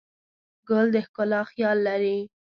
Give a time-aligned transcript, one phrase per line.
[0.67, 2.17] ګل د ښکلا خیال لري.